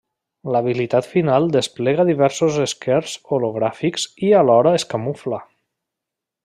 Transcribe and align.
L'habilitat 0.53 1.09
final 1.09 1.45
desplega 1.55 2.07
diversos 2.09 2.57
esquers 2.65 3.13
hologràfics 3.37 4.09
i 4.31 4.35
alhora 4.43 4.77
es 4.83 4.91
camufla. 4.95 5.45